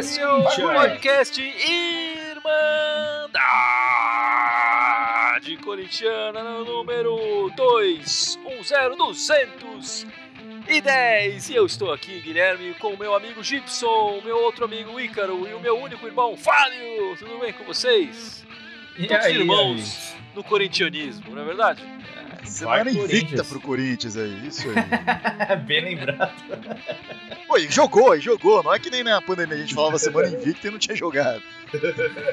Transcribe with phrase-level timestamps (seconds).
[0.00, 2.40] Esse é o podcast Irmandade
[5.62, 10.06] Corintiana número 210210.
[11.50, 15.52] E eu estou aqui, Guilherme, com o meu amigo Gibson, meu outro amigo Ícaro e
[15.52, 17.14] o meu único irmão Fábio.
[17.18, 18.42] Tudo bem com vocês?
[18.96, 21.82] E Todos aí, irmãos no corintianismo, não é verdade?
[22.44, 25.56] Semana invicta pro Corinthians aí, isso aí.
[25.66, 26.32] Bem lembrado.
[27.46, 28.62] Pô, e jogou, e jogou.
[28.62, 31.42] Não é que nem na pandemia a gente falava semana invicta e não tinha jogado.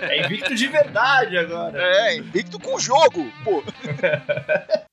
[0.01, 1.81] É invicto de verdade agora.
[1.81, 3.63] É, invicto com jogo, pô.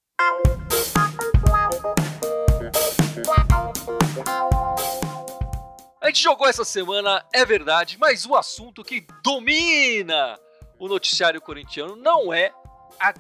[6.01, 10.39] A gente jogou essa semana, é verdade, mas o assunto que domina
[10.79, 12.53] o noticiário corintiano não é
[13.01, 13.15] a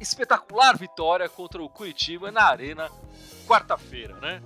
[0.00, 2.90] espetacular vitória contra o Curitiba na Arena
[3.46, 4.42] quarta-feira, né?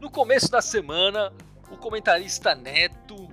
[0.00, 1.32] No começo da semana,
[1.70, 3.28] o comentarista Neto,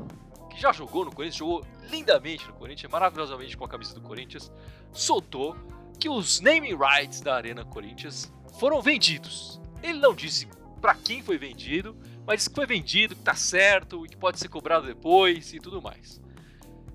[0.50, 4.52] que já jogou no Corinthians, jogou lindamente no Corinthians, maravilhosamente com a camisa do Corinthians,
[4.92, 5.56] soltou
[6.00, 9.60] que os naming rights da Arena Corinthians foram vendidos.
[9.82, 10.48] Ele não disse
[10.80, 14.40] para quem foi vendido, mas disse que foi vendido, que tá certo e que pode
[14.40, 16.22] ser cobrado depois e tudo mais.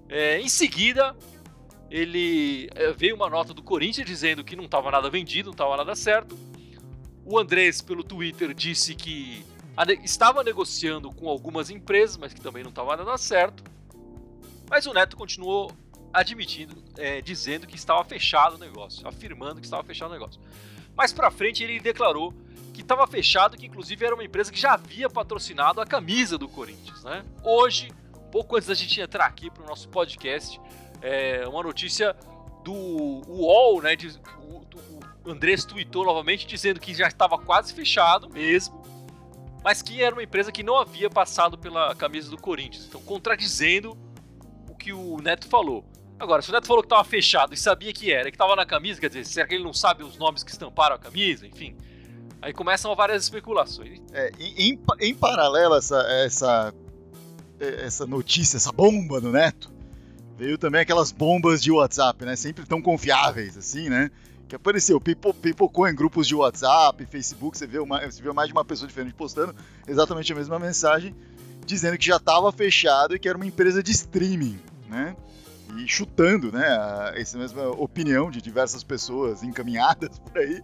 [0.08, 1.14] É, em seguida,
[1.90, 5.76] ele é, veio uma nota do Corinthians dizendo que não estava nada vendido, não estava
[5.76, 6.38] nada certo.
[7.24, 9.44] O Andrés, pelo Twitter, disse que
[10.02, 13.62] estava negociando com algumas empresas, mas que também não estava nada certo.
[14.68, 15.72] Mas o Neto continuou
[16.12, 20.40] admitindo, é, dizendo que estava fechado o negócio, afirmando que estava fechado o negócio.
[20.96, 22.34] Mais pra frente ele declarou
[22.74, 26.48] que estava fechado, que inclusive era uma empresa que já havia patrocinado a camisa do
[26.48, 27.24] Corinthians, né?
[27.42, 27.90] Hoje,
[28.32, 30.60] pouco antes da gente entrar aqui para o nosso podcast,
[31.02, 32.14] é uma notícia
[32.64, 33.96] do UOL, né?
[33.96, 34.60] de- o,
[35.28, 38.82] o Andrés tweetou novamente dizendo que já estava quase fechado mesmo,
[39.62, 42.86] mas que era uma empresa que não havia passado pela camisa do Corinthians.
[42.86, 43.96] Então, contradizendo
[44.68, 45.84] o que o Neto falou.
[46.18, 48.66] Agora, se o Neto falou que estava fechado e sabia que era, que estava na
[48.66, 51.46] camisa, quer dizer, será que ele não sabe os nomes que estamparam a camisa?
[51.46, 51.76] Enfim.
[52.40, 54.00] Aí começam várias especulações.
[54.12, 56.74] É, em, em, paralelo a essa, essa,
[57.60, 59.72] essa notícia, essa bomba do Neto,
[60.38, 62.36] veio também aquelas bombas de WhatsApp, né?
[62.36, 64.10] Sempre tão confiáveis, assim, né?
[64.48, 68.48] Que apareceu, pipo- pipocou em grupos de WhatsApp, Facebook, você vê, uma, você vê mais
[68.48, 69.54] de uma pessoa diferente postando
[69.86, 71.14] exatamente a mesma mensagem,
[71.66, 75.14] dizendo que já estava fechado e que era uma empresa de streaming, né?
[75.76, 76.64] E chutando, né,
[77.14, 80.62] essa mesma opinião de diversas pessoas encaminhadas por aí,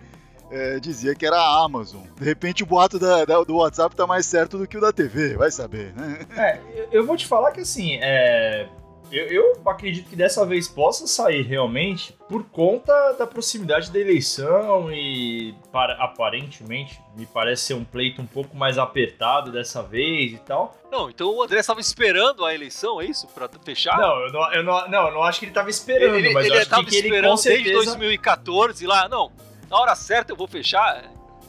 [0.50, 2.00] é, dizia que era a Amazon.
[2.18, 4.92] De repente o boato da- da- do WhatsApp tá mais certo do que o da
[4.94, 6.20] TV, vai saber, né?
[6.36, 8.66] É, eu- eu vou te falar que assim, é,
[9.12, 14.90] eu, eu acredito que dessa vez possa sair realmente por conta da proximidade da eleição
[14.92, 20.38] e para- aparentemente me parece ser um pleito um pouco mais apertado dessa vez e
[20.38, 20.76] tal.
[20.90, 23.26] Não, então o André estava esperando a eleição, é isso?
[23.28, 23.96] Pra fechar?
[23.98, 26.46] Não, eu não, eu não, não, eu não acho que ele tava esperando, ele, mas
[26.46, 27.64] ele eu acho estava que, ele esperando com certeza.
[27.64, 29.08] desde 2014 lá.
[29.08, 29.30] Não,
[29.70, 31.04] na hora certa eu vou fechar.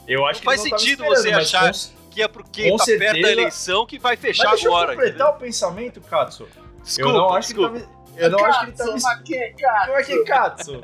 [0.08, 3.22] Eu acho Não que faz ele sentido você achar com- Que é porque tá perto
[3.22, 4.94] da eleição que vai fechar Mas deixa agora.
[4.94, 6.48] eu completar o pensamento, Katsu.
[6.86, 7.80] Desculpa, eu não acho desculpa.
[7.80, 7.96] que.
[8.18, 8.92] Eu não acho que ele tava.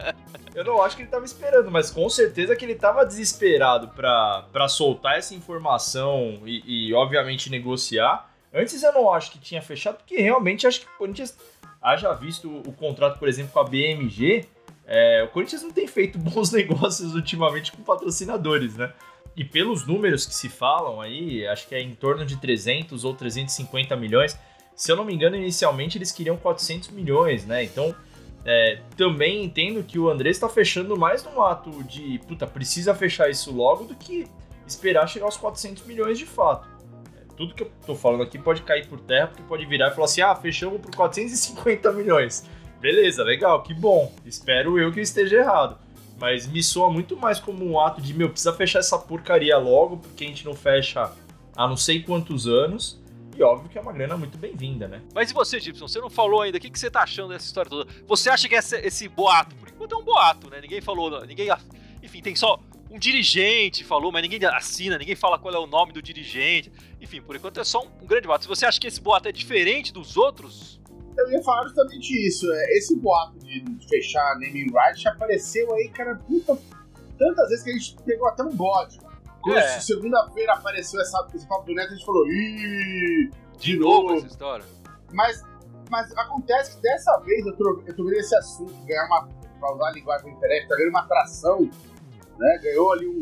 [0.01, 0.15] É.
[0.53, 4.67] Eu não acho que ele tava esperando, mas com certeza que ele tava desesperado pra
[4.67, 8.29] soltar essa informação e, e, obviamente, negociar.
[8.53, 11.37] Antes eu não acho que tinha fechado, porque realmente acho que o Corinthians,
[11.81, 14.45] haja visto o, o contrato, por exemplo, com a BMG,
[14.85, 18.91] é, o Corinthians não tem feito bons negócios ultimamente com patrocinadores, né?
[19.37, 23.15] E pelos números que se falam aí, acho que é em torno de 300 ou
[23.15, 24.37] 350 milhões.
[24.75, 27.63] Se eu não me engano, inicialmente eles queriam 400 milhões, né?
[27.63, 27.95] Então,
[28.43, 33.29] é, também entendo que o André está fechando mais num ato de, puta, precisa fechar
[33.29, 34.27] isso logo do que
[34.65, 36.67] esperar chegar aos 400 milhões de fato.
[37.15, 39.91] É, tudo que eu tô falando aqui pode cair por terra, porque pode virar e
[39.93, 42.45] falar assim, ah, fechamos por 450 milhões.
[42.79, 44.11] Beleza, legal, que bom.
[44.25, 45.77] Espero eu que esteja errado.
[46.19, 49.97] Mas me soa muito mais como um ato de, meu, precisa fechar essa porcaria logo,
[49.97, 51.11] porque a gente não fecha
[51.55, 53.00] há não sei quantos anos.
[53.41, 55.01] E óbvio que é uma grana muito bem-vinda, né?
[55.15, 55.87] Mas e você, Gibson?
[55.87, 56.59] Você não falou ainda.
[56.59, 57.91] O que, que você tá achando dessa história toda?
[58.05, 60.61] Você acha que essa- esse boato, por enquanto é um boato, né?
[60.61, 61.47] Ninguém falou, ninguém.
[62.03, 62.59] Enfim, tem só
[62.91, 66.71] um dirigente falou, mas ninguém assina, ninguém fala qual é o nome do dirigente.
[67.01, 68.43] Enfim, por enquanto é só um, um grande boato.
[68.43, 70.79] Se você acha que esse boato é diferente dos outros,
[71.17, 72.45] Eu ia falar justamente isso.
[72.51, 76.55] é, Esse boato de fechar naming rights apareceu aí, cara, puta,
[77.17, 78.99] tantas vezes que a gente pegou até um bode.
[79.41, 79.79] Quando É.
[79.79, 84.65] segunda-feira apareceu essa, esse papo do Neto, a gente falou, ih, de novo essa história.
[85.13, 85.41] Mas,
[85.89, 89.27] mas acontece que dessa vez eu tô, eu esse assunto ganhar uma.
[89.59, 91.69] Pra usar a linguagem internet, tá ganhando uma atração,
[92.39, 92.59] né?
[92.63, 93.21] Ganhou ali um.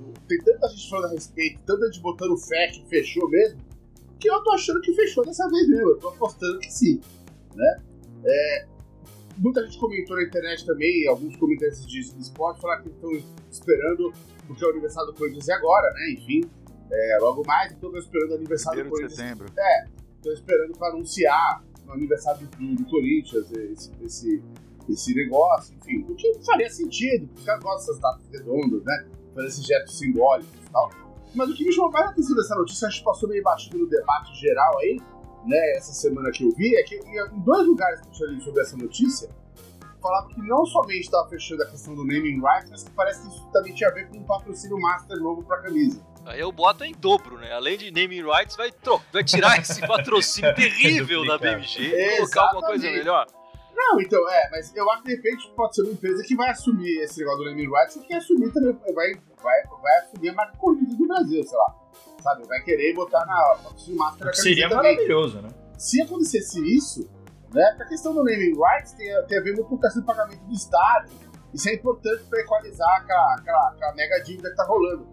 [0.00, 3.60] um- Tem tanta gente falando a respeito, tanta gente botando fé que fechou mesmo,
[4.18, 5.90] que eu tô achando que fechou dessa vez mesmo.
[5.90, 6.98] Eu tô apostando que sim.
[7.54, 7.80] Né?
[8.24, 8.66] É,
[9.38, 13.10] muita gente comentou na internet também, alguns comentários de esporte falaram que estão
[13.50, 14.12] esperando,
[14.46, 16.10] porque é o aniversário do Corinthians é agora, né?
[16.12, 16.50] Enfim,
[16.90, 19.12] é, logo mais, então estão esperando o aniversário do Corinthians.
[19.12, 19.52] de setembro.
[19.58, 19.84] É,
[20.16, 24.42] estão esperando para anunciar no aniversário do, do Corinthians esse, esse,
[24.88, 26.04] esse negócio, enfim.
[26.08, 29.06] O que faria sentido, porque os caras gostam dessas datas redondas, né?
[29.34, 30.90] Fazer esses gestos simbólicos e tal.
[31.34, 33.78] Mas o que me chamou mais a atenção dessa notícia, a gente passou meio batido
[33.78, 34.98] no debate geral aí,
[35.46, 38.62] né, essa semana que eu vi, é que em dois lugares que eu lido sobre
[38.62, 39.28] essa notícia,
[40.00, 43.28] falava que não somente estava fechando a questão do naming rights, mas que parece que
[43.28, 46.00] isso também tinha a ver com um patrocínio master novo para a camisa.
[46.24, 47.52] Aí eu boto em dobro, né?
[47.52, 48.72] Além de naming rights, vai,
[49.12, 53.26] vai tirar esse patrocínio terrível da BMG e colocar alguma coisa melhor.
[53.76, 56.48] Não, então, é, mas eu acho que de repente pode ser uma empresa que vai
[56.48, 59.12] assumir esse negócio do naming rights e que assumir também, vai,
[59.42, 61.74] vai, vai assumir a marca Corinthians do Brasil, sei lá.
[62.22, 62.46] Sabe?
[62.48, 63.56] Vai querer botar na
[64.18, 65.50] camisa Seria maravilhoso, né?
[65.76, 67.08] Se acontecesse isso,
[67.52, 70.06] né, a questão do naming rights tem, tem a ver muito com o questão do
[70.06, 71.12] pagamento do estádio.
[71.52, 75.06] Isso é importante para equalizar aquela, aquela, aquela mega dívida que tá rolando.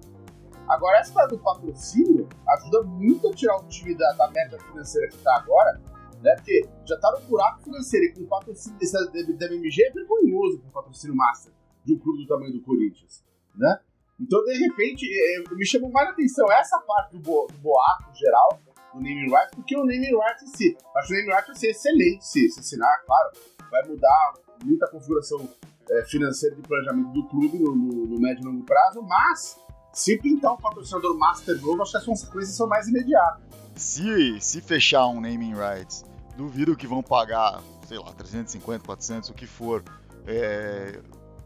[0.69, 5.17] Agora, essa do patrocínio ajuda muito a tirar o time da, da meta financeira que
[5.17, 5.81] tá agora,
[6.23, 6.35] né?
[6.35, 10.69] Porque já tá no buraco financeiro e com patrocínio desse, da, MMG é vergonhoso com
[10.69, 11.53] o patrocínio master
[11.83, 13.23] de um clube do tamanho do Corinthians,
[13.55, 13.79] né?
[14.19, 18.15] Então, de repente, é, me chamou mais a atenção essa parte do, bo, do boato
[18.15, 18.59] geral,
[18.93, 20.77] do naming rights, porque o naming rights em si.
[20.95, 23.31] Acho que o naming rights vai ser excelente se, se assinar, claro.
[23.69, 24.33] Vai mudar
[24.63, 25.49] muita configuração
[25.89, 29.57] é, financeira de planejamento do clube no, no, no, médio e longo prazo, mas
[29.91, 33.41] se pintar um patrocinador master novo, acho que as consequências são mais imediatas.
[33.75, 39.33] Se, se fechar um naming rights, duvido que vão pagar, sei lá, 350, 400, o
[39.33, 39.83] que for,
[40.25, 40.99] é,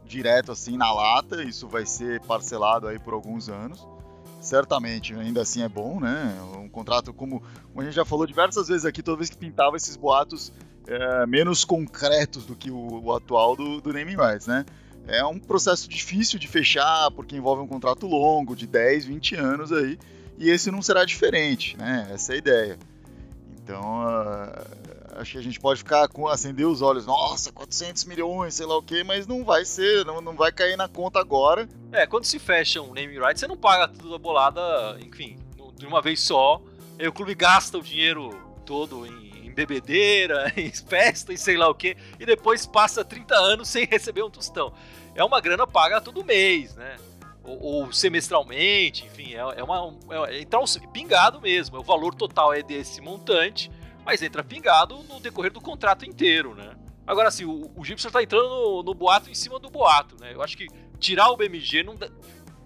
[0.06, 3.86] direto assim na lata, isso vai ser parcelado aí por alguns anos
[4.42, 6.40] certamente ainda assim é bom, né?
[6.58, 9.76] Um contrato, como, como a gente já falou diversas vezes aqui, toda vez que pintava
[9.76, 10.52] esses boatos
[10.88, 14.66] é, menos concretos do que o, o atual do, do, naming rights, né?
[15.08, 19.72] É um processo difícil de fechar, porque envolve um contrato longo, de 10, 20 anos
[19.72, 19.98] aí,
[20.38, 22.10] e esse não será diferente, né?
[22.12, 22.80] Essa é a ideia.
[23.68, 28.54] Então, uh, acho que a gente pode ficar com acender os olhos, nossa, 400 milhões,
[28.54, 31.68] sei lá o que, mas não vai ser, não, não vai cair na conta agora.
[31.92, 34.62] É, quando se fecha um naming right, você não paga tudo a bolada,
[35.02, 35.38] enfim,
[35.76, 36.62] de uma vez só.
[36.98, 41.68] Aí o clube gasta o dinheiro todo em, em bebedeira, em festa e sei lá
[41.68, 44.72] o que, e depois passa 30 anos sem receber um tostão.
[45.14, 46.96] É uma grana paga todo mês, né?
[47.48, 49.98] Ou, ou semestralmente, enfim, é, é uma.
[50.28, 50.64] É, então,
[50.94, 51.80] pingado mesmo.
[51.80, 53.72] O valor total é desse montante
[54.08, 56.78] mas entra pingado no decorrer do contrato inteiro, né?
[57.06, 60.34] Agora, assim, o, o Gibson tá entrando no, no, boato em cima do boato, né?
[60.34, 60.66] Eu acho que
[60.98, 62.08] tirar o BMG não dá...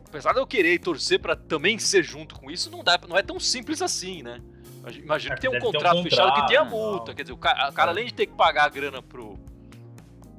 [0.07, 3.24] Apesar de eu querer torcer para também ser junto com isso, não dá, não é
[3.24, 4.39] tão simples assim, né?
[4.98, 7.07] Imagino é, que tem um contrato, um contrato, fechado que tem a multa.
[7.07, 7.16] Não.
[7.16, 9.39] Quer dizer, o cara, o cara, além de ter que pagar a grana pro,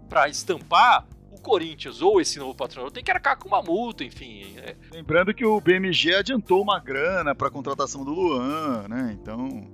[0.09, 1.05] pra estampar,
[1.43, 4.55] Corinthians ou esse novo patrocinador tem que arcar com uma multa, enfim.
[4.56, 4.77] É...
[4.91, 9.17] Lembrando que o BMG adiantou uma grana para a contratação do Luan, né?
[9.21, 9.71] Então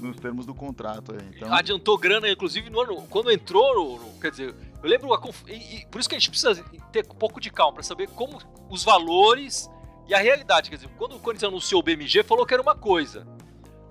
[0.00, 1.12] nos termos do contrato.
[1.12, 1.28] Aí.
[1.36, 1.52] Então...
[1.52, 5.76] Adiantou grana, inclusive, no ano, quando entrou, no, no, quer dizer, eu lembro, a, e,
[5.76, 8.38] e, por isso que a gente precisa ter um pouco de calma para saber como
[8.68, 9.70] os valores
[10.08, 10.70] e a realidade.
[10.70, 13.26] Quer dizer, quando o Corinthians anunciou o BMG, falou que era uma coisa.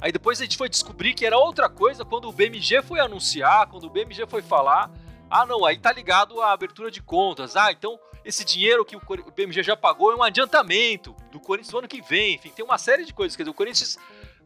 [0.02, 3.68] Aí depois a gente foi descobrir que era outra coisa quando o BMG foi anunciar,
[3.68, 4.92] quando o BMG foi falar.
[5.32, 7.56] Ah, não, aí tá ligado à abertura de contas.
[7.56, 9.02] Ah, então esse dinheiro que o
[9.36, 12.36] BMG já pagou é um adiantamento do Corinthians no ano que vem.
[12.36, 13.36] Enfim, tem uma série de coisas.
[13.36, 13.98] Quer dizer, o Corinthians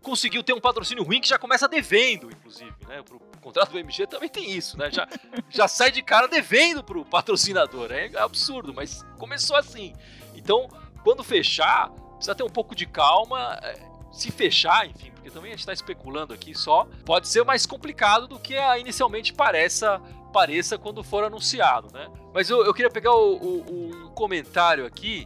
[0.01, 3.01] conseguiu ter um patrocínio ruim que já começa devendo, inclusive, né?
[3.01, 4.91] Pro, pro contrato do MG também tem isso, né?
[4.91, 5.07] Já,
[5.49, 7.91] já sai de cara devendo pro patrocinador.
[7.91, 9.93] É absurdo, mas começou assim.
[10.35, 10.69] Então,
[11.03, 13.59] quando fechar, precisa ter um pouco de calma.
[13.63, 17.65] É, se fechar, enfim, porque também a gente está especulando aqui só, pode ser mais
[17.65, 20.01] complicado do que a inicialmente pareça,
[20.35, 22.11] pareça quando for anunciado, né?
[22.33, 25.25] Mas eu, eu queria pegar o, o, um comentário aqui,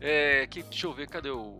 [0.00, 1.56] é, que, deixa eu ver, cadê o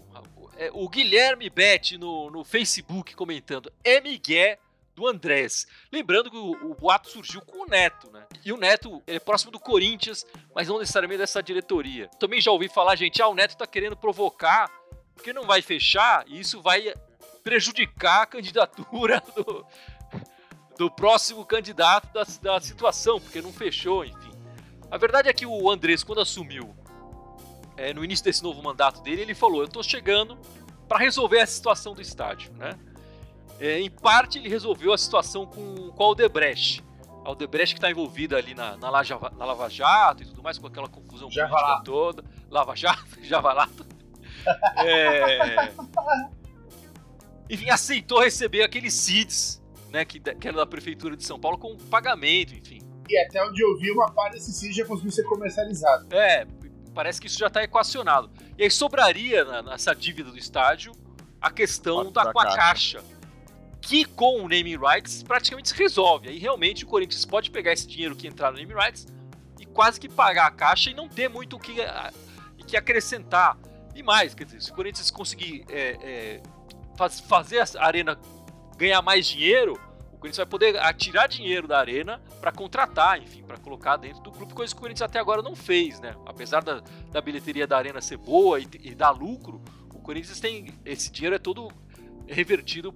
[0.56, 4.56] é, o Guilherme Bet no, no Facebook comentando: é Miguel
[4.94, 5.66] do Andrés.
[5.92, 8.24] Lembrando que o, o, boato surgiu com o Neto, né?
[8.44, 10.24] E o Neto é próximo do Corinthians,
[10.54, 12.08] mas não necessariamente dessa diretoria.
[12.20, 14.70] Também já ouvi falar, gente, ah, o Neto tá querendo provocar,
[15.14, 16.94] porque não vai fechar, e isso vai
[17.44, 19.66] prejudicar a candidatura do,
[20.78, 24.32] do próximo candidato da, da situação, porque não fechou, enfim.
[24.90, 26.74] A verdade é que o Andrés, quando assumiu
[27.76, 30.38] é, no início desse novo mandato dele, ele falou: Eu estou chegando
[30.88, 32.52] para resolver a situação do estádio.
[32.54, 32.78] Né?
[33.58, 36.84] É, em parte, ele resolveu a situação com, com a Aldebrecht.
[37.24, 40.66] A Aldebrecht que está envolvida ali na, na, na, Lava Jato e tudo mais, com
[40.66, 42.24] aquela confusão política toda.
[42.50, 43.86] Lava Jato, Javalato.
[44.76, 45.72] é...
[47.50, 49.62] enfim, aceitou receber aqueles CIDs,
[49.96, 52.80] né, que, que era da Prefeitura de São Paulo, com pagamento, enfim.
[53.08, 56.14] E até onde eu vi, uma parte desse CID já conseguiu ser comercializado.
[56.14, 56.46] É,
[56.94, 58.30] parece que isso já está equacionado.
[58.58, 60.92] E aí sobraria na, nessa dívida do estádio
[61.40, 63.02] a questão da, com a caixa.
[63.80, 66.28] Que com o naming rights praticamente se resolve.
[66.28, 69.06] Aí realmente o Corinthians pode pegar esse dinheiro que entrar no naming rights
[69.58, 72.12] e quase que pagar a caixa e não ter muito o que, a,
[72.66, 73.56] que acrescentar.
[73.94, 76.42] E mais, quer dizer, se o Corinthians conseguir é, é,
[76.98, 78.18] faz, fazer a arena
[78.76, 79.80] ganhar mais dinheiro,
[80.26, 84.52] Corinthians vai poder atirar dinheiro da arena para contratar, enfim, para colocar dentro do clube,
[84.52, 86.16] coisa que o Corinthians até agora não fez, né?
[86.26, 89.62] Apesar da, da bilheteria da arena ser boa e, e dar lucro,
[89.94, 91.70] o Corinthians tem esse dinheiro é todo
[92.26, 92.92] revertido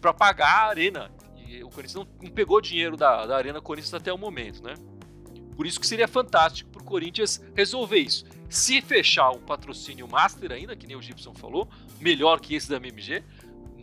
[0.00, 1.10] para pagar a arena.
[1.46, 4.74] E o Corinthians não, não pegou dinheiro da, da arena Corinthians até o momento, né?
[5.54, 8.24] Por isso que seria fantástico para o Corinthians resolver isso.
[8.48, 11.68] Se fechar um patrocínio master ainda, que nem o Gibson falou,
[12.00, 13.22] melhor que esse da MMG,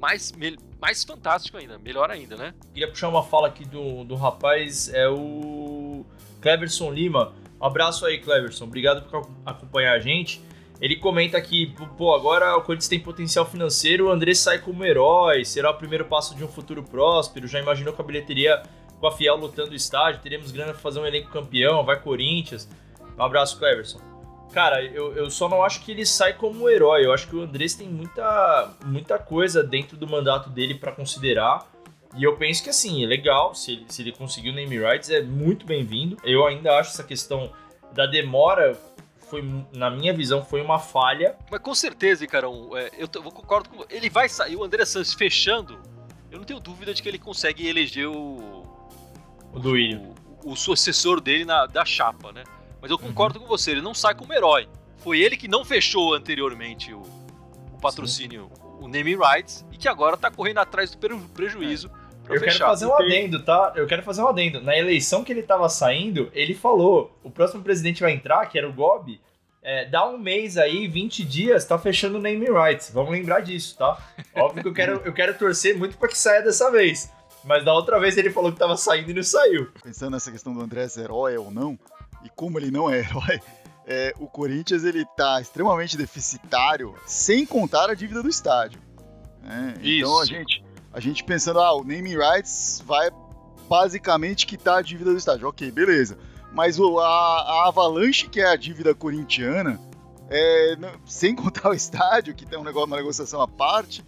[0.02, 0.34] mais,
[0.82, 2.54] mais fantástico ainda, melhor ainda, né?
[2.74, 6.04] Queria puxar uma fala aqui do, do rapaz, é o
[6.42, 7.34] Cleverson Lima.
[7.62, 8.66] Um abraço aí, Cleverson.
[8.66, 10.42] Obrigado por acompanhar a gente.
[10.82, 15.46] Ele comenta aqui, pô, agora o Corinthians tem potencial financeiro, o André sai como herói,
[15.46, 18.64] será o primeiro passo de um futuro próspero, já imaginou com a bilheteria
[19.00, 22.68] com a Fiel lutando o estádio, teremos grana para fazer um elenco campeão, vai Corinthians.
[23.16, 24.11] Um abraço, Cleverson.
[24.54, 27.06] Cara, eu, eu só não acho que ele sai como herói.
[27.06, 31.66] Eu acho que o Andrés tem muita, muita coisa dentro do mandato dele para considerar.
[32.18, 35.22] E eu penso que assim, é legal, se ele, se ele conseguiu name rights, é
[35.22, 36.18] muito bem-vindo.
[36.24, 37.52] Eu ainda acho essa questão
[37.94, 38.78] da demora
[39.32, 39.42] foi,
[39.74, 41.38] na minha visão, foi uma falha.
[41.50, 45.14] Mas com certeza, Icarão, é, eu, eu concordo com Ele vai sair, o André Santos
[45.14, 45.80] fechando,
[46.30, 48.66] eu não tenho dúvida de que ele consegue eleger o.
[49.54, 50.14] O Duílio.
[50.44, 52.44] O, o, sucessor dele na, da chapa, né?
[52.82, 53.46] Mas eu concordo uhum.
[53.46, 54.68] com você, ele não sai como herói.
[54.98, 57.02] Foi ele que não fechou anteriormente o,
[57.74, 58.62] o patrocínio, Sim.
[58.80, 60.98] o name rights, e que agora tá correndo atrás do
[61.30, 61.92] prejuízo.
[61.98, 62.36] É.
[62.36, 62.52] Eu fechar.
[62.52, 63.74] quero fazer um adendo, tá?
[63.76, 64.62] Eu quero fazer um adendo.
[64.62, 68.70] Na eleição que ele tava saindo, ele falou: o próximo presidente vai entrar, que era
[68.70, 69.20] o Gobi,
[69.62, 72.90] é, dá um mês aí, 20 dias, tá fechando o name rights.
[72.92, 73.98] Vamos lembrar disso, tá?
[74.36, 77.12] Óbvio que eu quero, eu quero torcer muito para que saia dessa vez.
[77.44, 79.70] Mas da outra vez ele falou que tava saindo e não saiu.
[79.84, 81.78] Pensando nessa questão do André ser herói ou não,
[82.24, 83.42] e como ele não é herói,
[83.86, 88.80] é, o Corinthians ele tá extremamente deficitário, sem contar a dívida do estádio.
[89.42, 89.76] Né?
[89.82, 90.64] Então a gente,
[90.94, 93.10] a gente pensando, ah, o naming rights vai
[93.68, 95.48] basicamente quitar a dívida do estádio.
[95.48, 96.18] Ok, beleza.
[96.54, 99.80] Mas o, a, a Avalanche, que é a dívida corintiana,
[100.30, 104.04] é, sem contar o estádio, que tem um negócio, uma negociação à parte,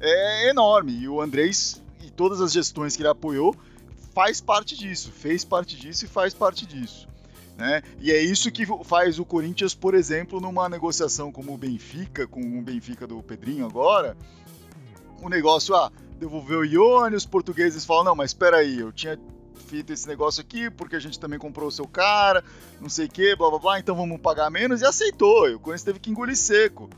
[0.00, 0.92] é enorme.
[0.92, 3.54] E o Andrés e todas as gestões que ele apoiou
[4.14, 7.08] faz parte disso, fez parte disso e faz parte disso.
[7.58, 7.82] Né?
[8.00, 12.40] E é isso que faz o Corinthians, por exemplo, numa negociação como o Benfica, com
[12.40, 14.16] o Benfica do Pedrinho agora,
[15.20, 19.18] o negócio, ah, devolveu o Ione, os portugueses falam, não, mas espera aí, eu tinha
[19.66, 22.44] feito esse negócio aqui porque a gente também comprou o seu cara,
[22.80, 25.58] não sei o que, blá blá blá, então vamos pagar menos, e aceitou, e o
[25.58, 26.88] Corinthians teve que engolir seco,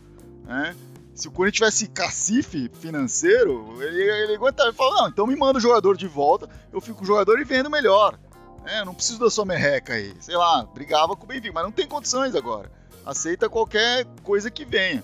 [0.44, 0.76] né?
[1.14, 5.58] Se o Corinthians tivesse cacife financeiro, ele, ele aguentava e falava, não, então me manda
[5.58, 8.18] o jogador de volta, eu fico com o jogador e vendo melhor.
[8.64, 10.14] É, não preciso da sua merreca aí.
[10.20, 12.70] Sei lá, brigava com o Benfica, mas não tem condições agora.
[13.04, 15.02] Aceita qualquer coisa que venha.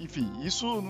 [0.00, 0.82] Enfim, isso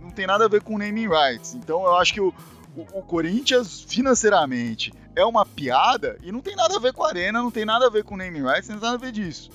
[0.00, 1.54] não tem nada a ver com naming rights.
[1.54, 2.34] Então eu acho que o,
[2.74, 7.08] o, o, Corinthians financeiramente é uma piada e não tem nada a ver com a
[7.08, 9.50] arena, não tem nada a ver com naming rights, não tem nada a ver disso.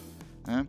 [0.46, 0.66] Né?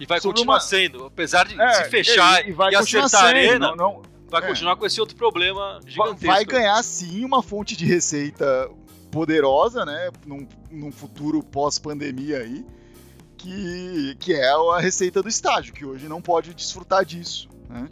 [0.00, 0.60] E vai Sobre continuar uma...
[0.60, 4.42] sendo, apesar de é, se fechar e, e, e acertar a arena, não, não, vai
[4.42, 4.46] é.
[4.46, 6.26] continuar com esse outro problema gigantesco.
[6.26, 8.68] Vai ganhar sim uma fonte de receita
[9.16, 12.66] poderosa, né, num, num futuro pós-pandemia aí,
[13.38, 17.88] que, que é a receita do estádio, que hoje não pode desfrutar disso, né?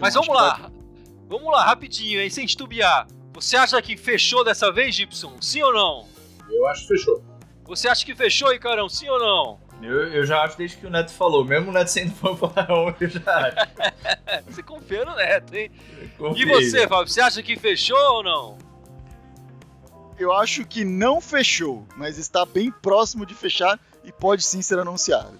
[0.00, 0.54] Mas vamos lá.
[0.54, 0.70] Vai...
[1.28, 2.30] Vamos lá, rapidinho, hein?
[2.30, 3.06] Sem titubear.
[3.34, 5.36] Você acha que fechou dessa vez, Gibson?
[5.38, 6.08] Sim ou não?
[6.48, 7.22] Eu acho que fechou.
[7.64, 8.88] Você acha que fechou, Icarão?
[8.88, 9.60] Sim ou não?
[9.82, 11.44] Eu, eu já acho desde que o Neto falou.
[11.44, 13.56] Mesmo o Neto sendo Faraó, eu já acho.
[14.48, 15.70] você confia no Neto, hein?
[16.34, 17.08] E você, Fábio?
[17.08, 18.65] Você acha que fechou ou não?
[20.18, 24.78] Eu acho que não fechou, mas está bem próximo de fechar e pode sim ser
[24.78, 25.38] anunciado.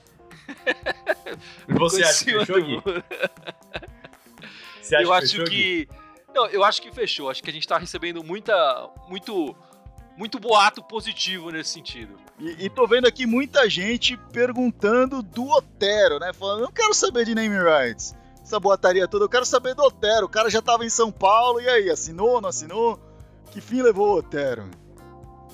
[1.68, 2.83] você acha que fechou, Gui?
[4.83, 5.88] Você eu acho que.
[6.35, 7.30] Não, eu acho que fechou.
[7.30, 8.88] Acho que a gente tá recebendo muita.
[9.09, 9.56] muito.
[10.16, 12.16] Muito boato positivo nesse sentido.
[12.38, 16.33] E, e tô vendo aqui muita gente perguntando do Otero, né?
[16.33, 18.16] Falando, não quero saber de name rights.
[18.42, 20.25] Essa boataria toda, eu quero saber do Otero.
[20.25, 22.99] O cara já tava em São Paulo, e aí, assinou, não assinou?
[23.50, 24.69] Que fim levou o Otero?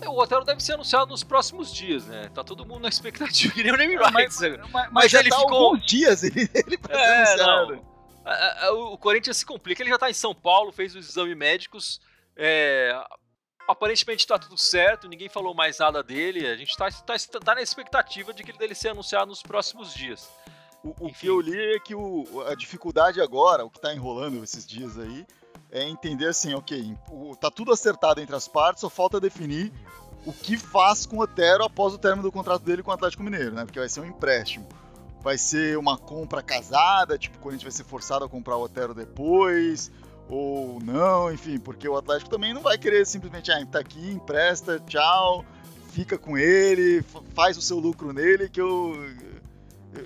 [0.00, 2.28] É, o Otero deve ser anunciado nos próximos dias, né?
[2.34, 4.40] Tá todo mundo na expectativa que nem o name rights.
[4.40, 7.40] Mas, mas, mas, mas, já ele tá ficou alguns dias ele, ele pra é, ser
[7.42, 7.92] anunciado.
[8.92, 12.00] O Corinthians se complica, ele já tá em São Paulo, fez os exames médicos,
[12.36, 12.92] é,
[13.68, 17.62] aparentemente tá tudo certo, ninguém falou mais nada dele, a gente tá, tá, tá na
[17.62, 20.28] expectativa de que ele dele ser anunciado nos próximos dias.
[20.84, 24.42] O, o que eu li é que o, a dificuldade agora, o que tá enrolando
[24.42, 25.26] esses dias aí,
[25.72, 26.94] é entender assim, ok,
[27.40, 29.72] tá tudo acertado entre as partes, só falta definir
[30.26, 33.22] o que faz com o Otero após o término do contrato dele com o Atlético
[33.22, 33.64] Mineiro, né?
[33.64, 34.68] Porque vai ser um empréstimo.
[35.22, 38.62] Vai ser uma compra casada, tipo, quando a gente vai ser forçado a comprar o
[38.62, 39.90] Otero depois,
[40.28, 44.78] ou não, enfim, porque o Atlético também não vai querer simplesmente, ah, tá aqui, empresta,
[44.80, 45.44] tchau,
[45.90, 47.02] fica com ele,
[47.34, 48.94] faz o seu lucro nele que eu,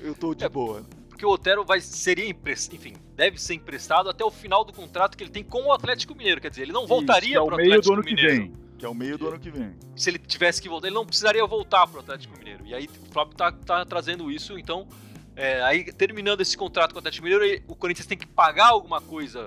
[0.02, 0.82] eu tô de é, boa.
[1.08, 5.24] Porque o Otero vai, seria enfim, deve ser emprestado até o final do contrato que
[5.24, 7.92] ele tem com o Atlético Mineiro, quer dizer, ele não voltaria para o meio do
[7.94, 8.30] ano Mineiro.
[8.30, 8.66] que vem.
[8.78, 9.74] Que é o meio do ano que vem.
[9.96, 12.66] Se ele tivesse que voltar, ele não precisaria voltar para o Atlético Mineiro.
[12.66, 14.86] E aí o Flávio tá, tá trazendo isso, então,
[15.34, 19.00] é, aí terminando esse contrato com o Atlético Mineiro, o Corinthians tem que pagar alguma
[19.00, 19.46] coisa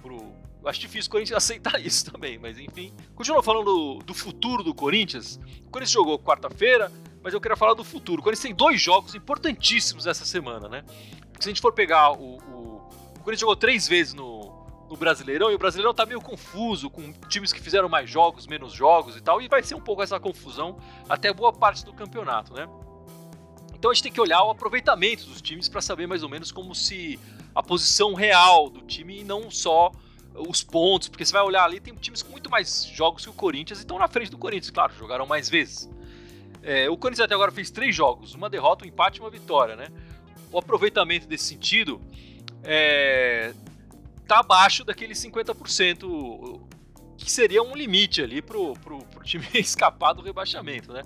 [0.00, 0.34] pro.
[0.62, 2.92] Eu acho difícil o Corinthians aceitar isso também, mas enfim.
[3.16, 5.40] Continua falando do, do futuro do Corinthians.
[5.66, 6.90] O Corinthians jogou quarta-feira,
[7.20, 8.20] mas eu quero falar do futuro.
[8.20, 10.84] O Corinthians tem dois jogos importantíssimos essa semana, né?
[11.36, 12.36] Porque se a gente for pegar o.
[12.36, 12.55] O, o
[13.26, 14.52] Corinthians jogou três vezes no,
[14.88, 18.72] no Brasileirão, e o Brasileirão tá meio confuso, com times que fizeram mais jogos, menos
[18.72, 20.78] jogos e tal, e vai ser um pouco essa confusão
[21.08, 22.68] até boa parte do campeonato, né?
[23.74, 26.52] Então a gente tem que olhar o aproveitamento dos times para saber mais ou menos
[26.52, 27.18] como se
[27.52, 29.90] a posição real do time e não só
[30.32, 33.34] os pontos, porque você vai olhar ali, tem times com muito mais jogos que o
[33.34, 35.90] Corinthians e estão na frente do Corinthians, claro, jogaram mais vezes.
[36.62, 39.74] É, o Corinthians até agora fez três jogos, uma derrota, um empate e uma vitória,
[39.74, 39.88] né?
[40.52, 42.00] O aproveitamento desse sentido
[42.66, 43.54] é,
[44.26, 46.60] tá abaixo daquele 50%
[47.16, 51.02] que seria um limite ali pro, pro, pro time escapar do rebaixamento, né?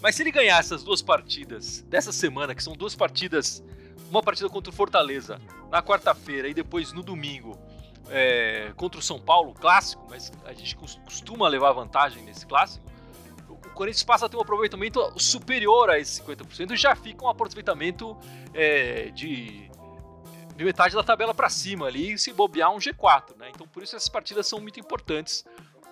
[0.00, 3.62] Mas se ele ganhar essas duas partidas dessa semana, que são duas partidas,
[4.10, 7.58] uma partida contra o Fortaleza na quarta-feira e depois no domingo
[8.10, 12.84] é, contra o São Paulo, clássico, mas a gente costuma levar vantagem nesse clássico,
[13.48, 17.28] o Corinthians passa a ter um aproveitamento superior a esse 50% e já fica um
[17.28, 18.16] aproveitamento
[18.52, 19.70] é, de
[20.62, 23.50] de metade da tabela para cima ali e se bobear um G4, né?
[23.50, 25.44] Então por isso essas partidas são muito importantes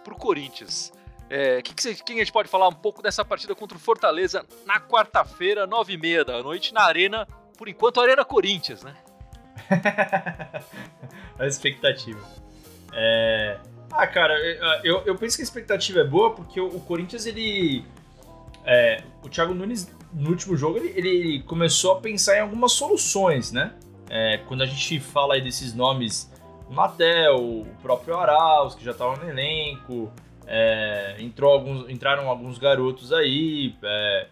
[0.04, 0.92] para o Corinthians.
[1.28, 4.44] É, que, que, que, a gente pode falar um pouco dessa partida contra o Fortaleza
[4.66, 8.96] na quarta-feira, nove e meia da noite, na Arena, por enquanto, Arena Corinthians, né?
[11.38, 12.20] a expectativa.
[12.92, 13.58] É...
[13.92, 14.34] Ah, cara,
[14.84, 17.84] eu, eu penso que a expectativa é boa porque o, o Corinthians, ele.
[18.64, 23.50] É, o Thiago Nunes, no último jogo, ele, ele começou a pensar em algumas soluções,
[23.52, 23.74] né?
[24.10, 26.28] É, quando a gente fala aí desses nomes,
[26.68, 30.12] o Natel, o próprio Arauz, que já estava no elenco,
[30.46, 33.76] é, entrou alguns, entraram alguns garotos aí.
[33.82, 34.26] É,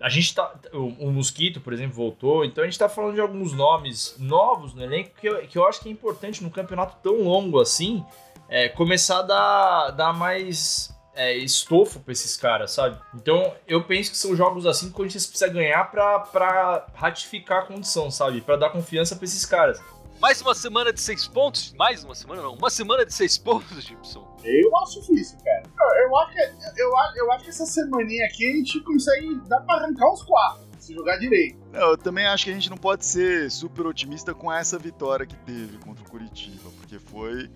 [0.00, 0.52] a gente tá.
[0.72, 2.44] O, o, Mosquito, por exemplo, voltou.
[2.44, 5.66] Então a gente tá falando de alguns nomes novos no elenco que eu, que eu
[5.66, 8.04] acho que é importante num campeonato tão longo assim.
[8.48, 12.98] É, começar a dar, dar mais é, estofo pra esses caras, sabe?
[13.14, 17.62] Então eu penso que são jogos assim que o Corinthians precisa ganhar pra, pra ratificar
[17.62, 18.40] a condição, sabe?
[18.40, 19.80] Pra dar confiança pra esses caras.
[20.20, 21.74] Mais uma semana de seis pontos?
[21.76, 24.26] Mais uma semana não, uma semana de seis pontos, Gibson.
[24.42, 25.62] Eu acho difícil, cara.
[26.02, 26.40] Eu acho que,
[26.80, 29.40] eu, eu acho que essa semaninha aqui a gente consegue.
[29.48, 31.58] dá pra arrancar uns quatro, se jogar direito.
[31.72, 35.36] Eu também acho que a gente não pode ser super otimista com essa vitória que
[35.36, 37.50] teve contra o Curitiba, porque foi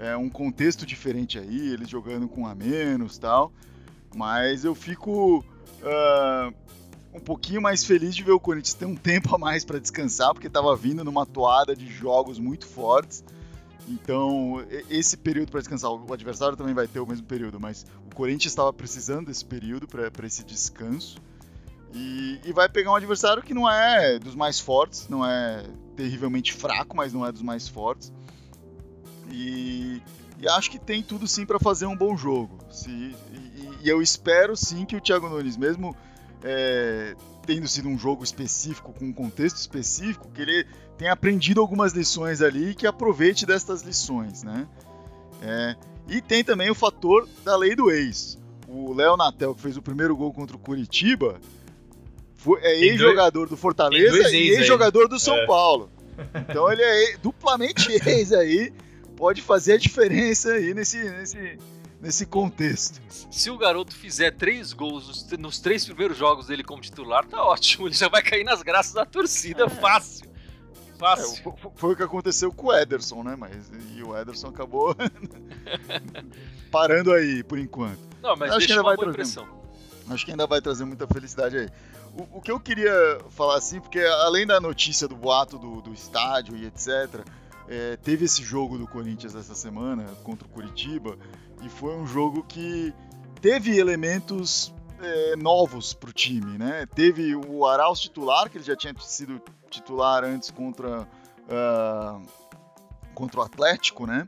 [0.00, 3.52] é um contexto diferente aí, eles jogando com a menos tal.
[4.14, 6.54] Mas eu fico uh,
[7.12, 10.32] um pouquinho mais feliz de ver o Corinthians ter um tempo a mais para descansar,
[10.32, 13.22] porque estava vindo numa toada de jogos muito fortes.
[13.86, 18.14] Então, esse período para descansar, o adversário também vai ter o mesmo período, mas o
[18.14, 21.18] Corinthians estava precisando desse período para esse descanso.
[21.92, 25.64] E, e, vai pegar um adversário que não é dos mais fortes, não é
[25.96, 28.12] terrivelmente fraco, mas não é dos mais fortes.
[29.30, 30.02] E,
[30.38, 32.58] e acho que tem tudo sim para fazer um bom jogo.
[32.70, 35.96] Se, e, e, eu espero sim que o Thiago Nunes, mesmo
[36.42, 37.14] é,
[37.46, 40.66] tendo sido um jogo específico, com um contexto específico, que ele
[40.96, 44.66] tenha aprendido algumas lições ali e que aproveite destas lições, né?
[45.42, 45.76] É,
[46.08, 48.38] e tem também o fator da lei do ex.
[48.68, 51.40] O Léo Natel, que fez o primeiro gol contra o Curitiba,
[52.36, 55.46] foi, é ex-jogador do Fortaleza e ex-jogador do São é.
[55.46, 55.90] Paulo.
[56.34, 58.70] Então ele é duplamente ex aí
[59.20, 61.58] pode fazer a diferença aí nesse, nesse,
[62.00, 63.02] nesse contexto.
[63.30, 67.44] Se o garoto fizer três gols nos, nos, três primeiros jogos dele como titular, tá
[67.44, 67.86] ótimo.
[67.86, 69.68] Ele já vai cair nas graças da torcida, é.
[69.68, 70.30] fácil.
[70.98, 71.54] Fácil.
[71.54, 73.36] É, foi o que aconteceu com o Ederson, né?
[73.36, 74.96] Mas e o Ederson acabou
[76.72, 78.00] parando aí por enquanto.
[78.22, 79.60] Não, mas Acho deixa que ainda uma vai boa impressão.
[80.08, 81.68] Acho que ainda vai trazer muita felicidade aí.
[82.16, 85.92] O, o que eu queria falar assim, porque além da notícia do boato do, do
[85.92, 87.22] estádio e etc.,
[87.70, 91.16] é, teve esse jogo do Corinthians essa semana contra o Curitiba
[91.62, 92.92] e foi um jogo que
[93.40, 96.84] teve elementos é, novos para o time, né?
[96.94, 102.20] Teve o Arauz titular, que ele já tinha sido titular antes contra, uh,
[103.14, 104.26] contra o Atlético, né?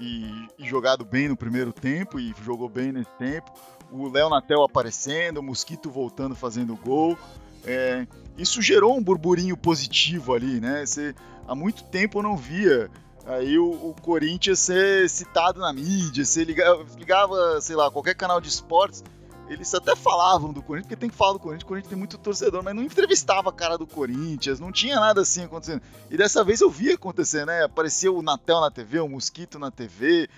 [0.00, 3.52] E, e, jogado bem no primeiro tempo e jogou bem nesse tempo
[3.90, 7.18] o Léo Natel aparecendo, o Mosquito voltando fazendo gol.
[7.64, 10.86] É, isso gerou um burburinho positivo ali, né?
[10.86, 11.14] Você,
[11.48, 12.90] há muito tempo eu não via
[13.26, 18.40] aí o, o Corinthians ser citado na mídia, você ligava, ligava, sei lá, qualquer canal
[18.40, 19.02] de esportes,
[19.48, 22.18] eles até falavam do Corinthians, porque tem que falar do Corinthians, o Corinthians tem muito
[22.18, 25.82] torcedor, mas não entrevistava a cara do Corinthians, não tinha nada assim acontecendo.
[26.10, 27.64] E dessa vez eu vi acontecer, né?
[27.64, 30.28] Apareceu o Natel na TV, o Mosquito na TV.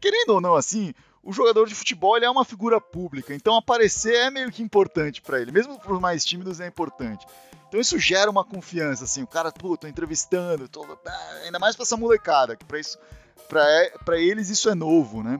[0.00, 4.30] Querendo ou não, assim, o jogador de futebol é uma figura pública, então aparecer é
[4.30, 7.26] meio que importante para ele, mesmo para os mais tímidos é importante.
[7.68, 11.76] Então isso gera uma confiança, assim, o cara, pô, tô entrevistando, tô, ah, ainda mais
[11.76, 12.98] para essa molecada, que para isso,
[13.48, 15.38] para eles isso é novo, né?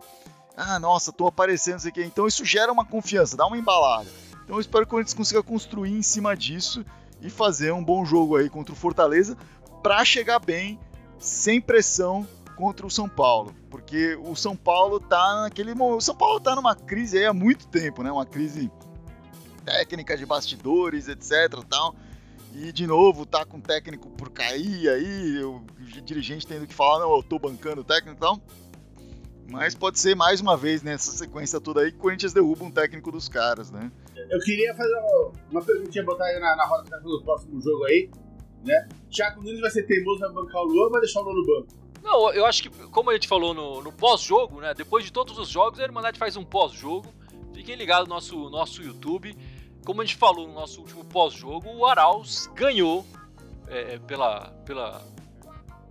[0.57, 2.05] Ah, nossa, tô aparecendo, sei o quê.
[2.05, 4.09] Então isso gera uma confiança, dá uma embalada.
[4.45, 6.85] Então eu espero que o Corinthians consiga construir em cima disso
[7.21, 9.37] e fazer um bom jogo aí contra o Fortaleza
[9.83, 10.79] para chegar bem,
[11.19, 12.29] sem pressão
[12.61, 16.77] contra o São Paulo, porque o São Paulo tá naquele o São Paulo tá numa
[16.77, 18.13] crise aí há muito tempo, né?
[18.13, 18.71] Uma crise
[19.65, 21.97] técnica de bastidores, etc, tal.
[22.55, 25.65] E de novo tá com o técnico por cair aí, o
[26.05, 28.39] dirigente tendo que falar, não, eu tô bancando o técnico e tal.
[29.51, 32.71] Mas pode ser mais uma vez nessa sequência toda aí que o Corinthians derruba um
[32.71, 33.91] técnico dos caras, né?
[34.29, 34.95] Eu queria fazer
[35.51, 38.11] uma perguntinha, botar aí na, na roda do próximo jogo aí,
[38.63, 38.87] né?
[39.11, 41.47] Thiago Nunes vai ser teimoso, vai bancar o Luan ou vai deixar o Luan no
[41.47, 41.80] banco?
[42.03, 44.75] Não, eu acho que, como a gente falou no, no pós-jogo, né?
[44.75, 47.13] Depois de todos os jogos, a Irmandade faz um pós-jogo.
[47.53, 49.37] Fiquem ligados no nosso, nosso YouTube.
[49.85, 53.05] Como a gente falou no nosso último pós-jogo, o Arauz ganhou
[53.69, 55.03] é, é pela, pela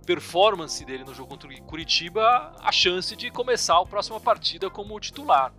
[0.04, 4.98] performance dele no jogo contra o Curitiba a chance de começar a próxima partida como
[4.98, 5.52] titular.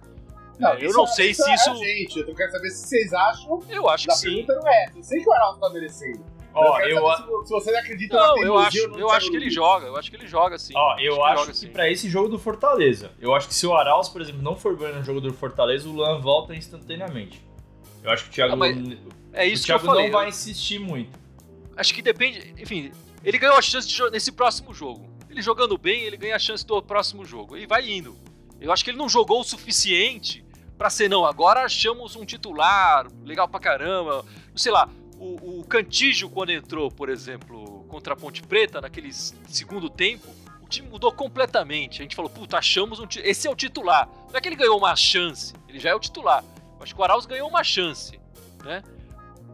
[0.60, 1.76] Não, é, eu não sei isso se é isso.
[1.76, 3.64] Gente, eu quero saber se vocês acham.
[3.70, 4.46] Eu acho que sim.
[4.48, 4.92] Não é.
[4.96, 6.24] Eu sei que o Arauz tá merecendo.
[6.54, 9.50] Ó, eu, eu se, se você acredita não, eu acho, eu, eu acho que ele
[9.50, 10.74] joga, eu acho que ele joga sim.
[10.76, 13.66] Ó, eu acho, acho que, que para esse jogo do Fortaleza, eu acho que se
[13.66, 17.42] o Arauz, por exemplo, não for bem no jogo do Fortaleza, o Luan volta instantaneamente.
[18.04, 18.66] Eu acho que o Thiago, não,
[19.34, 21.18] é isso o Thiago que eu falei, não vai insistir muito.
[21.78, 22.92] Acho que depende, enfim,
[23.24, 25.10] ele ganhou a chance de nesse próximo jogo.
[25.30, 28.18] Ele jogando bem, ele ganha a chance do próximo jogo e vai indo.
[28.60, 30.44] Eu acho que ele não jogou o suficiente
[30.78, 34.26] para ser não, agora achamos um titular legal pra caramba.
[34.56, 39.90] Sei lá, o, o Cantígio, quando entrou, por exemplo, contra a Ponte Preta, naquele segundo
[39.90, 40.28] tempo,
[40.62, 42.02] o time mudou completamente.
[42.02, 43.08] A gente falou, puta, achamos um.
[43.24, 44.10] Esse é o titular.
[44.30, 46.44] Não é que ele ganhou uma chance, ele já é o titular.
[46.84, 48.20] Que o Arauz ganhou uma chance,
[48.66, 48.84] né?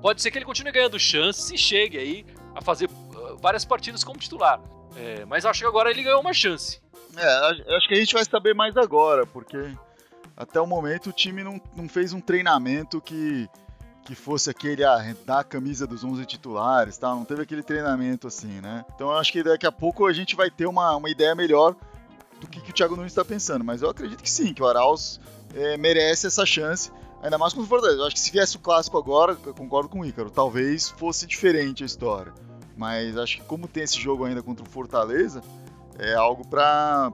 [0.02, 2.26] Pode ser que ele continue ganhando chances e chegue aí
[2.56, 4.60] a fazer uh, várias partidas como titular.
[4.96, 6.82] É, mas acho que agora ele ganhou uma chance.
[7.16, 9.58] É, acho que a gente vai saber mais agora, porque
[10.36, 13.48] até o momento o time não, não fez um treinamento que
[14.08, 18.26] que fosse aquele, ah, dar a camisa dos 11 titulares, tal, não teve aquele treinamento
[18.26, 18.86] assim, né?
[18.96, 21.76] Então eu acho que daqui a pouco a gente vai ter uma, uma ideia melhor
[22.40, 24.66] do que, que o Thiago Nunes está pensando, mas eu acredito que sim, que o
[24.66, 25.20] Arauz
[25.54, 26.90] é, merece essa chance,
[27.22, 28.00] ainda mais com o Fortaleza.
[28.00, 31.28] Eu acho que se viesse o clássico agora, eu concordo com o Ícaro, talvez fosse
[31.28, 32.34] diferente a história,
[32.78, 35.42] mas acho que como tem esse jogo ainda contra o Fortaleza,
[36.00, 37.12] é algo para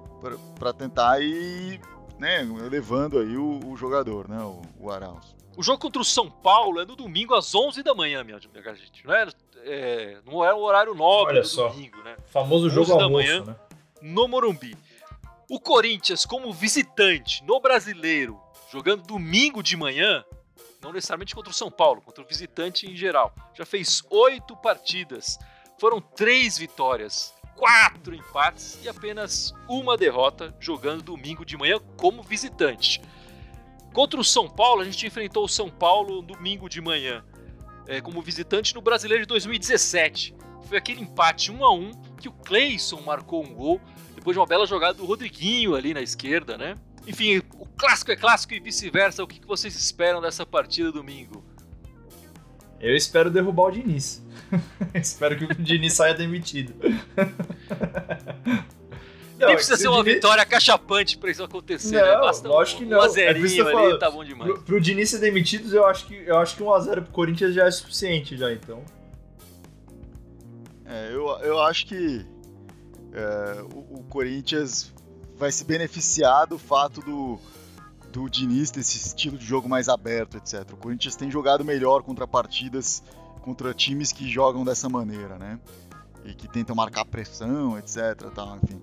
[0.78, 1.82] tentar ir
[2.20, 5.43] né, elevando aí o, o jogador, né, o, o Arauz.
[5.56, 8.76] O jogo contra o São Paulo é no domingo às 11 da manhã, minha, minha
[8.76, 9.06] gente.
[9.06, 9.28] Não é,
[9.64, 11.70] é, não é o horário nobre Olha do só.
[11.70, 12.18] domingo, né?
[12.28, 13.56] Famoso jogo almoço, da manhã, né?
[14.02, 14.76] No Morumbi.
[15.50, 20.26] O Corinthians, como visitante no Brasileiro, jogando domingo de manhã,
[20.82, 25.38] não necessariamente contra o São Paulo, contra o visitante em geral, já fez oito partidas.
[25.78, 33.00] Foram três vitórias, quatro empates e apenas uma derrota jogando domingo de manhã como visitante.
[33.94, 37.24] Contra o São Paulo, a gente enfrentou o São Paulo domingo de manhã,
[37.88, 40.36] é, como visitante no Brasileiro de 2017.
[40.68, 43.80] Foi aquele empate 1 a 1 que o Cleison marcou um gol
[44.16, 46.76] depois de uma bela jogada do Rodriguinho ali na esquerda, né?
[47.06, 49.24] Enfim, o clássico é clássico e vice-versa.
[49.24, 51.44] O que vocês esperam dessa partida domingo?
[52.80, 54.26] Eu espero derrubar o Diniz.
[54.96, 56.74] espero que o Diniz saia demitido.
[59.44, 60.16] Não, Nem precisa ser uma Diniz...
[60.16, 62.02] vitória cachapante pra isso acontecer, né?
[62.02, 62.18] não, né?
[62.22, 63.00] Basta lógico que não.
[63.00, 64.52] Um é zerinho é ali, tá bom demais.
[64.52, 67.12] Pro, pro Diniz ser demitido, eu acho que, eu acho que um a 0 pro
[67.12, 68.84] Corinthians já é suficiente, já, então.
[70.86, 72.26] É, eu, eu acho que
[73.12, 74.94] é, o, o, Corinthians
[75.38, 77.40] vai se beneficiar do fato do,
[78.12, 80.72] do Diniz, desse estilo de jogo mais aberto, etc.
[80.72, 83.04] O Corinthians tem jogado melhor contra partidas,
[83.42, 85.60] contra times que jogam dessa maneira, né?
[86.24, 88.30] E que tentam marcar pressão, etc.
[88.34, 88.82] Tá, enfim.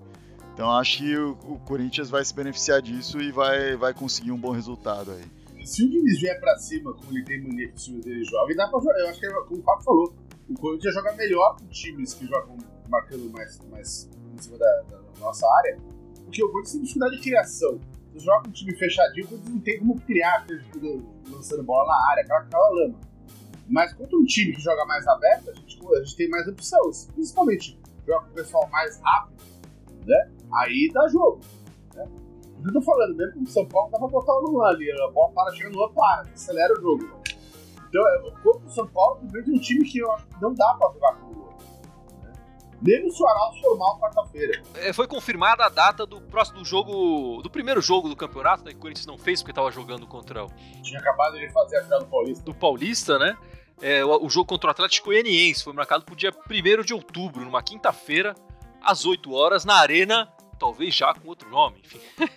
[0.53, 4.37] Então acho que o, o, Corinthians vai se beneficiar disso e vai, vai conseguir um
[4.37, 5.65] bom resultado aí.
[5.65, 8.79] Se o Diniz vier pra cima, como ele tem mania que dele jogam, dá pra
[8.79, 8.99] jogar.
[8.99, 10.15] Eu acho que, é como o Fábio falou,
[10.49, 12.57] o Corinthians joga melhor com times que jogam
[12.89, 15.77] marcando mais, mais em cima da, da nossa área,
[16.25, 17.79] porque o Corinthians tem dificuldade de criação.
[18.11, 20.45] Você joga um time fechadinho, não tem como criar,
[21.29, 22.99] lançando bola na área, aquela, aquela lama.
[23.69, 27.07] Mas contra um time que joga mais aberto, a gente, a gente tem mais opções.
[27.13, 29.43] Principalmente joga com o pessoal mais rápido,
[30.05, 30.31] né?
[30.53, 31.39] Aí dá jogo.
[31.95, 32.07] Né?
[32.65, 35.07] Eu tô falando, mesmo com o São Paulo, dá pra botar o Luan ali, a
[35.09, 37.21] bola para, chega no Luan, para, acelera o jogo.
[37.89, 40.73] Então, o corpo do São Paulo, é um time que eu acho que não dá
[40.75, 41.51] pra jogar com o Luan.
[42.23, 42.33] Né?
[42.81, 44.61] Mesmo se o Arauto for mal quarta-feira.
[44.75, 48.77] É, foi confirmada a data do próximo jogo, do primeiro jogo do campeonato, né, que
[48.77, 50.47] o Corinthians não fez porque tava jogando contra o.
[50.83, 52.43] Tinha acabado de fazer a final do Paulista.
[52.43, 53.37] Do Paulista, né?
[53.81, 56.93] É, o, o, jogo contra o Atlético Goianiense foi marcado para o dia 1 de
[56.93, 58.35] outubro, numa quinta-feira,
[58.83, 61.99] às 8 horas, na Arena talvez já com outro nome, enfim.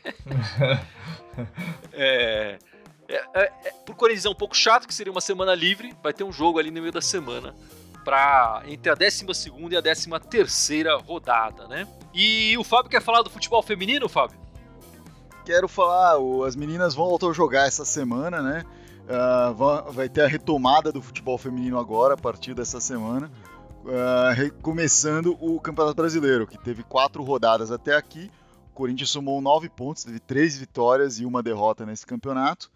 [1.92, 2.58] é,
[3.06, 6.14] é, é, é, por Corinthians é um pouco chato, que seria uma semana livre, vai
[6.14, 7.54] ter um jogo ali no meio da semana
[8.02, 9.26] para entre a 12
[9.70, 11.86] e a 13 rodada, né?
[12.14, 14.38] E o Fábio quer falar do futebol feminino, Fábio?
[15.44, 18.64] Quero falar, as meninas voltam a jogar essa semana, né?
[19.04, 23.30] Uh, vai ter a retomada do futebol feminino agora, a partir dessa semana
[23.84, 28.30] uh, começando o Campeonato Brasileiro, que teve quatro rodadas até aqui.
[28.70, 32.70] O Corinthians somou nove pontos, teve três vitórias e uma derrota nesse campeonato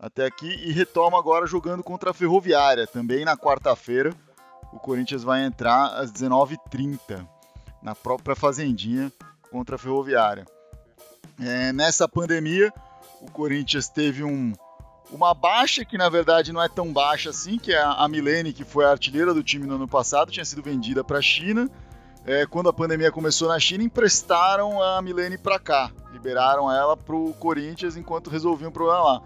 [0.00, 4.14] até aqui e retoma agora jogando contra a Ferroviária, também na quarta-feira.
[4.72, 7.26] O Corinthians vai entrar às 19h30
[7.82, 9.12] na própria Fazendinha
[9.50, 10.46] contra a Ferroviária.
[11.38, 12.72] É, nessa pandemia,
[13.20, 14.52] o Corinthians teve um,
[15.12, 18.64] uma baixa que na verdade não é tão baixa assim, que é a Milene, que
[18.64, 21.68] foi a artilheira do time no ano passado, tinha sido vendida para a China.
[22.24, 27.16] É, quando a pandemia começou na China, emprestaram a Milene para cá, liberaram ela para
[27.16, 29.22] o Corinthians enquanto resolviam o problema lá.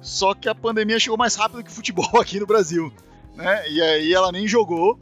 [0.00, 2.92] Só que a pandemia chegou mais rápido que o futebol aqui no Brasil,
[3.34, 3.70] né?
[3.70, 4.98] E aí ela nem jogou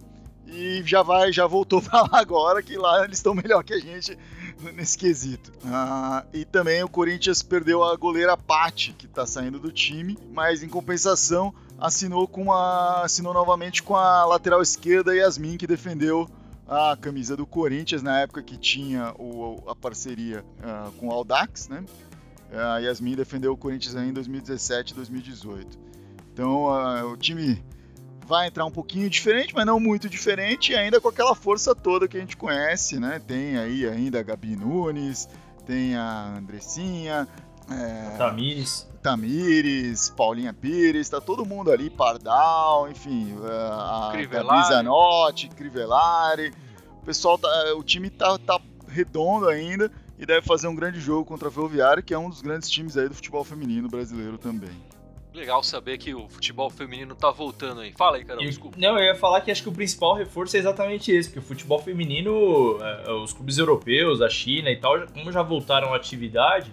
[0.46, 3.80] e já vai, já voltou para lá agora, que lá eles estão melhor que a
[3.80, 4.16] gente
[4.74, 5.52] nesse quesito.
[5.64, 10.62] Ah, e também o Corinthians perdeu a goleira Patti, que está saindo do time, mas
[10.62, 16.28] em compensação assinou com a assinou novamente com a lateral esquerda Yasmin, que defendeu
[16.68, 21.68] a camisa do Corinthians na época que tinha o, a parceria uh, com o Aldax,
[21.68, 21.84] né?
[22.52, 25.78] A Yasmin defendeu o Corinthians em 2017 e 2018.
[26.32, 27.62] Então uh, o time
[28.26, 32.08] vai entrar um pouquinho diferente, mas não muito diferente, e ainda com aquela força toda
[32.08, 33.20] que a gente conhece, né?
[33.26, 35.28] Tem aí ainda a Gabi Nunes,
[35.66, 37.28] tem a Andressinha,
[37.70, 38.88] é, Tamires.
[39.02, 46.52] Tamires, Paulinha Pires, tá todo mundo ali, Pardal, enfim, é, a Gabi Zanotti, Crivellari.
[47.02, 51.24] O pessoal tá, o time tá, tá redondo ainda e deve fazer um grande jogo
[51.24, 54.70] contra a Ferroviária, que é um dos grandes times aí do futebol feminino brasileiro também.
[55.34, 57.92] Legal saber que o futebol feminino tá voltando aí.
[57.92, 58.76] Fala aí, Carol, desculpa.
[58.78, 61.42] Não, eu ia falar que acho que o principal reforço é exatamente esse, porque o
[61.42, 66.70] futebol feminino, é, os clubes europeus, a China e tal, como já voltaram à atividade,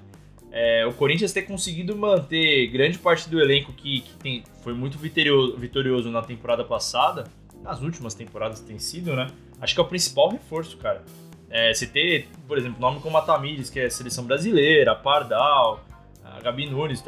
[0.51, 4.97] é, o Corinthians ter conseguido manter grande parte do elenco que, que tem, foi muito
[4.97, 7.25] vitorioso, vitorioso na temporada passada,
[7.61, 9.27] nas últimas temporadas tem sido, né?
[9.61, 11.03] Acho que é o principal reforço, cara.
[11.49, 14.95] É, você ter, por exemplo, nome como a Tamires, que é a seleção brasileira, a
[14.95, 15.83] Pardal,
[16.23, 17.03] a Gabi Nunes,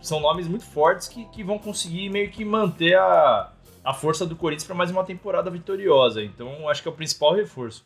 [0.00, 3.52] são nomes muito fortes que, que vão conseguir meio que manter a,
[3.84, 6.22] a força do Corinthians para mais uma temporada vitoriosa.
[6.22, 7.84] Então, acho que é o principal reforço.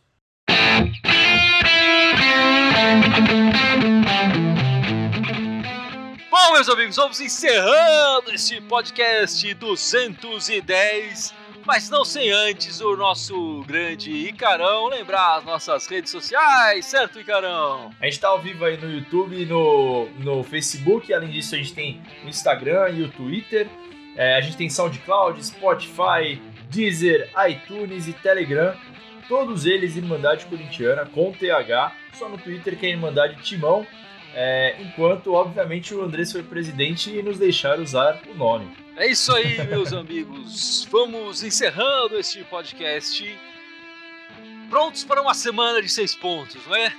[6.31, 14.11] Bom, meus amigos, vamos encerrando este podcast 210 mas não sem antes o nosso grande
[14.11, 17.91] Icarão lembrar as nossas redes sociais, certo, Icarão?
[18.01, 21.73] A gente tá ao vivo aí no YouTube no, no Facebook, além disso a gente
[21.73, 23.67] tem o Instagram e o Twitter.
[24.17, 28.75] É, a gente tem SoundCloud, Spotify, Deezer, iTunes e Telegram.
[29.29, 33.87] Todos eles Irmandade Corintiana com TH, só no Twitter que é Irmandade Timão.
[34.35, 38.84] É, enquanto, obviamente, o Andrés foi presidente e nos deixar usar o nome.
[38.97, 40.87] É isso aí, meus amigos.
[40.91, 43.39] Vamos encerrando este podcast.
[44.71, 46.93] Prontos para uma semana de seis pontos, não é?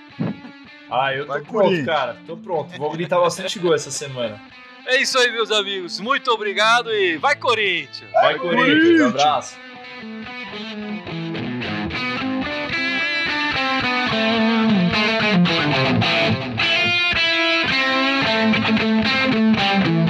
[0.89, 2.17] Ah, eu tô Vai pronto, cara.
[2.27, 2.77] Tô pronto.
[2.77, 4.41] Vou gritar bastante gol essa semana.
[4.85, 5.99] É isso aí, meus amigos.
[5.99, 8.11] Muito obrigado e vai Corinthians!
[8.11, 8.67] Vai, vai Corinthians.
[8.67, 9.01] Corinthians.
[9.01, 9.65] Um abraço.
[19.75, 20.04] Thank